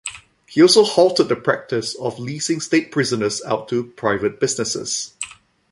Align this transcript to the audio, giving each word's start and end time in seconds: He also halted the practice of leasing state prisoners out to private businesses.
He 0.47 0.63
also 0.63 0.83
halted 0.83 1.27
the 1.29 1.35
practice 1.35 1.93
of 1.93 2.17
leasing 2.17 2.59
state 2.59 2.91
prisoners 2.91 3.39
out 3.43 3.67
to 3.67 3.83
private 3.91 4.39
businesses. 4.39 5.13